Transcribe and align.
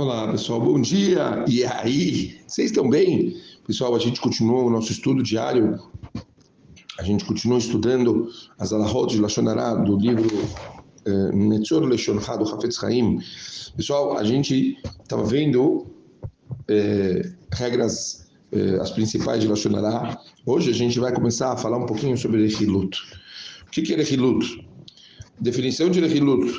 Olá, 0.00 0.26
pessoal, 0.28 0.58
bom 0.58 0.80
dia! 0.80 1.44
E 1.46 1.62
aí? 1.62 2.40
Vocês 2.46 2.70
estão 2.70 2.88
bem? 2.88 3.36
Pessoal, 3.66 3.94
a 3.94 3.98
gente 3.98 4.18
continuou 4.18 4.66
o 4.66 4.70
nosso 4.70 4.90
estudo 4.90 5.22
diário. 5.22 5.78
A 6.98 7.02
gente 7.02 7.22
continua 7.22 7.58
estudando 7.58 8.30
as 8.58 8.72
alahot 8.72 9.14
de 9.14 9.20
Lashonará 9.20 9.74
do 9.74 9.98
livro 9.98 10.30
eh, 11.04 11.32
Netzor 11.34 11.82
Leshoncha 11.82 12.34
do 12.38 12.48
Hafetz 12.48 12.82
Haim. 12.82 13.20
Pessoal, 13.76 14.16
a 14.16 14.24
gente 14.24 14.78
estava 15.02 15.22
vendo 15.22 15.86
eh, 16.66 17.34
regras, 17.52 18.30
eh, 18.52 18.78
as 18.80 18.90
principais 18.92 19.42
de 19.42 19.48
Lashonará. 19.48 20.18
Hoje 20.46 20.70
a 20.70 20.74
gente 20.74 20.98
vai 20.98 21.12
começar 21.12 21.52
a 21.52 21.58
falar 21.58 21.76
um 21.76 21.84
pouquinho 21.84 22.16
sobre 22.16 22.46
Rehilut. 22.46 22.98
O 23.66 23.70
que 23.70 23.92
é 23.92 23.96
Rehilut? 24.02 24.66
Definição 25.38 25.90
de 25.90 26.00
Rehilut. 26.00 26.58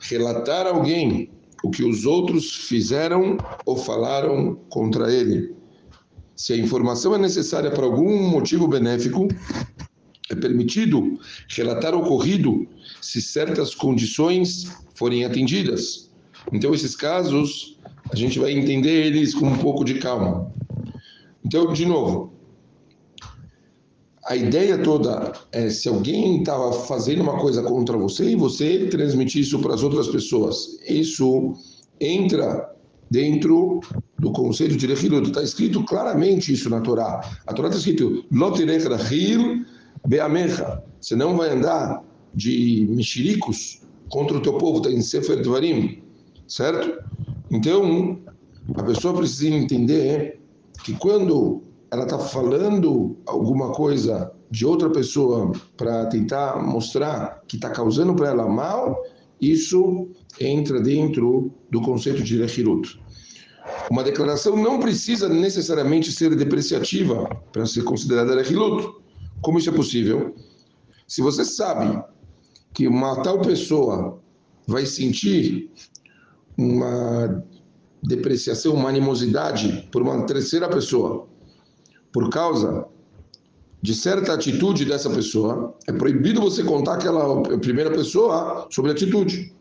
Relatar 0.00 0.66
alguém 0.66 1.30
o 1.64 1.70
que 1.70 1.82
os 1.82 2.04
outros 2.04 2.54
fizeram 2.54 3.38
ou 3.64 3.74
falaram 3.74 4.54
contra 4.68 5.10
ele. 5.10 5.54
Se 6.36 6.52
a 6.52 6.56
informação 6.58 7.14
é 7.14 7.18
necessária 7.18 7.70
para 7.70 7.86
algum 7.86 8.28
motivo 8.28 8.68
benéfico, 8.68 9.26
é 10.30 10.34
permitido 10.34 11.18
relatar 11.48 11.94
o 11.94 12.00
ocorrido 12.00 12.68
se 13.00 13.22
certas 13.22 13.74
condições 13.74 14.70
forem 14.94 15.24
atendidas. 15.24 16.10
Então, 16.52 16.74
esses 16.74 16.94
casos, 16.94 17.78
a 18.12 18.14
gente 18.14 18.38
vai 18.38 18.52
entender 18.52 19.06
eles 19.06 19.34
com 19.34 19.46
um 19.46 19.56
pouco 19.56 19.84
de 19.84 19.94
calma. 19.94 20.52
Então, 21.42 21.72
de 21.72 21.86
novo, 21.86 22.34
a 24.26 24.36
ideia 24.36 24.78
toda 24.78 25.32
é 25.52 25.68
se 25.68 25.88
alguém 25.88 26.38
estava 26.40 26.72
fazendo 26.72 27.22
uma 27.22 27.38
coisa 27.38 27.62
contra 27.62 27.96
você 27.96 28.30
e 28.30 28.36
você 28.36 28.86
transmitir 28.86 29.42
isso 29.42 29.58
para 29.58 29.74
as 29.74 29.82
outras 29.82 30.08
pessoas. 30.08 30.78
Isso 30.88 31.52
entra 32.00 32.74
dentro 33.10 33.80
do 34.18 34.32
conceito 34.32 34.76
de 34.76 34.86
Rehilut. 34.86 35.28
Está 35.28 35.42
escrito 35.42 35.84
claramente 35.84 36.52
isso 36.52 36.70
na 36.70 36.80
Torá. 36.80 37.20
A 37.46 37.52
Torá 37.52 37.68
está 37.68 37.78
escrito 37.78 38.24
Lotirech 38.32 38.88
Rahil 38.88 39.64
Beamecha. 40.06 40.82
Você 41.00 41.14
não 41.14 41.36
vai 41.36 41.50
andar 41.50 42.02
de 42.34 42.86
mexericos 42.90 43.82
contra 44.08 44.38
o 44.38 44.40
teu 44.40 44.54
povo. 44.54 44.78
Está 44.78 44.90
em 44.90 45.02
Sefer 45.02 45.42
Dvarim. 45.42 46.02
Certo? 46.48 47.04
Então, 47.50 48.18
a 48.74 48.82
pessoa 48.82 49.14
precisa 49.14 49.54
entender 49.54 50.40
que 50.82 50.94
quando 50.94 51.62
ela 51.94 52.04
está 52.04 52.18
falando 52.18 53.16
alguma 53.24 53.70
coisa 53.72 54.32
de 54.50 54.66
outra 54.66 54.90
pessoa 54.90 55.52
para 55.76 56.06
tentar 56.06 56.60
mostrar 56.60 57.42
que 57.46 57.54
está 57.56 57.70
causando 57.70 58.14
para 58.14 58.30
ela 58.30 58.48
mal, 58.48 59.00
isso 59.40 60.08
entra 60.40 60.80
dentro 60.80 61.52
do 61.70 61.80
conceito 61.80 62.22
de 62.22 62.36
Lechirut. 62.36 63.00
Uma 63.88 64.02
declaração 64.02 64.56
não 64.56 64.80
precisa 64.80 65.28
necessariamente 65.28 66.10
ser 66.10 66.34
depreciativa 66.34 67.28
para 67.52 67.64
ser 67.64 67.84
considerada 67.84 68.34
Lechilut. 68.34 68.88
Como 69.40 69.58
isso 69.58 69.70
é 69.70 69.72
possível? 69.72 70.34
Se 71.06 71.22
você 71.22 71.44
sabe 71.44 72.02
que 72.72 72.88
uma 72.88 73.22
tal 73.22 73.40
pessoa 73.40 74.20
vai 74.66 74.84
sentir 74.84 75.70
uma 76.58 77.44
depreciação, 78.02 78.74
uma 78.74 78.88
animosidade 78.88 79.88
por 79.92 80.02
uma 80.02 80.26
terceira 80.26 80.68
pessoa, 80.68 81.28
por 82.14 82.30
causa 82.30 82.86
de 83.82 83.92
certa 83.92 84.32
atitude 84.32 84.84
dessa 84.84 85.10
pessoa, 85.10 85.76
é 85.88 85.92
proibido 85.92 86.40
você 86.40 86.62
contar 86.62 86.94
aquela 86.94 87.42
primeira 87.58 87.90
pessoa 87.90 88.68
sobre 88.70 88.92
a 88.92 88.94
atitude. 88.94 89.52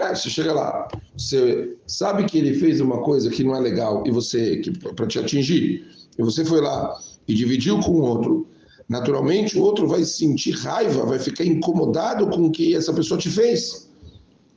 É, 0.00 0.12
você 0.14 0.30
chega 0.30 0.52
lá, 0.54 0.88
você 1.16 1.76
sabe 1.86 2.24
que 2.24 2.38
ele 2.38 2.54
fez 2.54 2.80
uma 2.80 3.02
coisa 3.02 3.30
que 3.30 3.44
não 3.44 3.54
é 3.54 3.60
legal 3.60 4.02
e 4.06 4.10
você 4.10 4.60
para 4.96 5.06
te 5.06 5.18
atingir, 5.18 5.86
e 6.18 6.22
você 6.22 6.42
foi 6.42 6.62
lá 6.62 6.98
e 7.28 7.34
dividiu 7.34 7.78
com 7.80 7.92
o 7.92 8.00
outro. 8.00 8.48
Naturalmente, 8.88 9.56
o 9.58 9.62
outro 9.62 9.86
vai 9.86 10.04
sentir 10.04 10.52
raiva, 10.52 11.04
vai 11.04 11.18
ficar 11.18 11.44
incomodado 11.44 12.28
com 12.28 12.46
o 12.46 12.50
que 12.50 12.74
essa 12.74 12.94
pessoa 12.94 13.20
te 13.20 13.30
fez. 13.30 13.90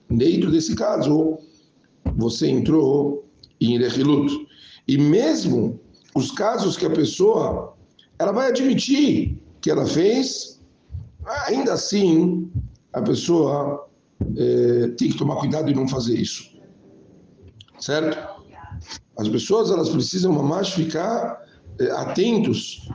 Dentro 0.09 0.49
desse 0.49 0.75
caso, 0.75 1.37
você 2.15 2.47
entrou 2.47 3.25
em 3.59 3.77
Rehilut. 3.77 4.47
E 4.87 4.97
mesmo 4.97 5.79
os 6.17 6.31
casos 6.31 6.75
que 6.75 6.85
a 6.85 6.89
pessoa 6.89 7.75
ela 8.19 8.31
vai 8.31 8.47
admitir 8.47 9.37
que 9.61 9.69
ela 9.69 9.85
fez, 9.85 10.59
ainda 11.45 11.73
assim 11.73 12.51
a 12.91 13.01
pessoa 13.01 13.87
é, 14.35 14.87
tem 14.97 15.09
que 15.09 15.17
tomar 15.17 15.35
cuidado 15.35 15.69
e 15.69 15.75
não 15.75 15.87
fazer 15.87 16.19
isso, 16.19 16.49
certo? 17.79 18.17
As 19.17 19.29
pessoas 19.29 19.69
elas 19.69 19.89
precisam 19.89 20.31
mais 20.31 20.69
ficar 20.69 21.39
é, 21.79 21.91
atentos 21.91 22.89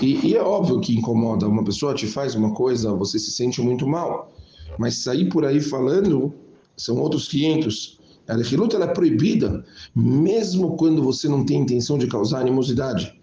e, 0.00 0.28
e, 0.28 0.36
é 0.36 0.42
óbvio 0.42 0.80
que 0.80 0.96
incomoda. 0.96 1.48
Uma 1.48 1.64
pessoa 1.64 1.94
te 1.94 2.06
faz 2.06 2.34
uma 2.34 2.54
coisa, 2.54 2.94
você 2.94 3.18
se 3.18 3.32
sente 3.32 3.60
muito 3.60 3.86
mal, 3.86 4.32
mas 4.78 4.98
sair 4.98 5.28
por 5.28 5.44
aí 5.44 5.60
falando 5.60 6.32
são 6.76 6.98
outros 6.98 7.26
500. 7.28 7.97
A 8.28 8.36
reluta 8.36 8.76
é 8.76 8.86
proibida, 8.86 9.64
mesmo 9.96 10.76
quando 10.76 11.02
você 11.02 11.28
não 11.28 11.44
tem 11.44 11.62
intenção 11.62 11.96
de 11.96 12.06
causar 12.06 12.40
animosidade. 12.40 13.18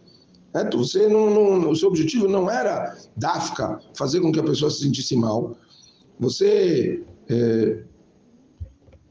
É, 0.54 0.68
você 0.70 1.08
não, 1.08 1.30
não, 1.60 1.70
o 1.70 1.76
seu 1.76 1.90
objetivo 1.90 2.28
não 2.28 2.50
era 2.50 2.98
dafka, 3.16 3.80
fazer 3.96 4.22
com 4.22 4.32
que 4.32 4.40
a 4.40 4.44
pessoa 4.44 4.72
se 4.72 4.82
sentisse 4.82 5.16
mal. 5.16 5.56
Você 6.20 7.04
é, 7.30 7.84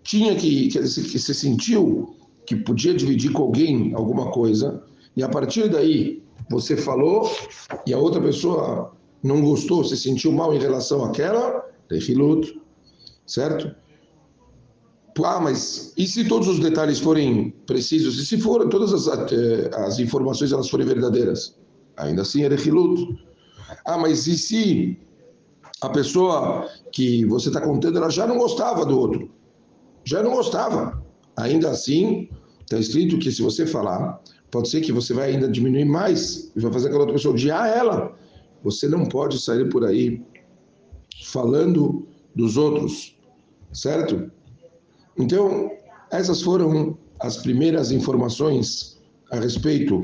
tinha 0.03 0.35
que, 0.35 0.69
que, 0.69 0.79
que 0.81 1.19
você 1.19 1.35
sentiu 1.35 2.17
que 2.47 2.57
podia 2.57 2.95
dividir 2.95 3.33
com 3.33 3.43
alguém 3.43 3.95
alguma 3.95 4.31
coisa, 4.31 4.83
e 5.17 5.23
a 5.23 5.29
partir 5.29 5.69
daí 5.69 6.23
você 6.51 6.77
falou 6.77 7.31
e 7.87 7.95
a 7.95 7.99
outra 7.99 8.21
pessoa 8.21 8.93
não 9.23 9.41
gostou, 9.41 9.85
se 9.85 9.97
sentiu 9.97 10.33
mal 10.33 10.53
em 10.55 10.59
relação 10.59 11.05
àquela, 11.05 11.65
rehilut, 11.91 12.61
certo? 13.27 13.75
Ah, 15.23 15.41
mas 15.41 15.93
e 15.97 16.07
se 16.07 16.27
todos 16.27 16.49
os 16.49 16.59
detalhes 16.59 16.99
forem 16.99 17.51
precisos? 17.67 18.19
E 18.19 18.27
se 18.27 18.39
for, 18.39 18.69
todas 18.69 18.93
as, 18.93 19.07
eh, 19.33 19.71
as 19.75 19.99
informações 20.01 20.53
elas 20.53 20.69
forem 20.69 20.87
verdadeiras? 20.87 21.57
Ainda 21.97 22.23
assim 22.23 22.43
é 22.43 22.49
rehilut. 22.49 23.17
Ah, 23.85 23.97
mas 23.97 24.27
e 24.27 24.37
se 24.37 24.99
a 25.81 25.89
pessoa 25.89 26.69
que 26.91 27.25
você 27.27 27.49
está 27.49 27.61
contando 27.61 27.99
ela 27.99 28.11
já 28.11 28.27
não 28.27 28.39
gostava 28.39 28.85
do 28.85 28.99
outro? 28.99 29.31
Já 30.05 30.23
não 30.23 30.33
gostava. 30.33 31.03
Ainda 31.37 31.71
assim, 31.71 32.29
está 32.63 32.79
escrito 32.79 33.19
que 33.19 33.31
se 33.31 33.43
você 33.43 33.67
falar, 33.67 34.21
pode 34.51 34.69
ser 34.69 34.81
que 34.81 34.93
você 34.93 35.15
vai 35.15 35.33
ainda 35.33 35.49
diminuir 35.49 35.85
mais, 35.85 36.51
vai 36.57 36.73
fazer 36.73 36.89
aquela 36.89 37.03
outra 37.03 37.15
pessoa 37.15 37.35
odiar 37.35 37.69
ela. 37.69 38.17
Você 38.63 38.89
não 38.89 39.05
pode 39.07 39.39
sair 39.41 39.69
por 39.69 39.85
aí 39.85 40.23
falando 41.25 42.07
dos 42.35 42.57
outros, 42.57 43.17
certo? 43.73 44.31
Então, 45.19 45.71
essas 46.11 46.43
foram 46.43 46.97
as 47.21 47.39
primeiras 47.39 47.91
informações 47.91 49.01
a 49.31 49.37
respeito 49.37 50.03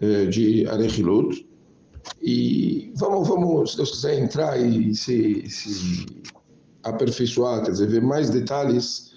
eh, 0.00 0.26
de 0.26 0.66
Arechilut. 0.66 1.46
E 2.22 2.92
vamos, 2.96 3.28
vamos, 3.28 3.72
se 3.72 3.76
Deus 3.76 3.90
quiser, 3.90 4.18
entrar 4.18 4.58
e 4.58 4.94
se, 4.94 5.48
se 5.48 6.06
aperfeiçoar, 6.82 7.62
quer 7.62 7.72
dizer, 7.72 7.88
ver 7.88 8.02
mais 8.02 8.30
detalhes 8.30 9.10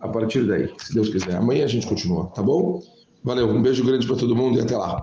a 0.00 0.08
partir 0.08 0.46
daí, 0.46 0.72
se 0.78 0.92
Deus 0.92 1.08
quiser. 1.08 1.36
Amanhã 1.36 1.64
a 1.64 1.68
gente 1.68 1.86
continua, 1.86 2.26
tá 2.26 2.42
bom? 2.42 2.82
Valeu, 3.22 3.48
um 3.48 3.62
beijo 3.62 3.84
grande 3.84 4.06
para 4.06 4.16
todo 4.16 4.36
mundo 4.36 4.58
e 4.58 4.62
até 4.62 4.76
lá. 4.76 5.02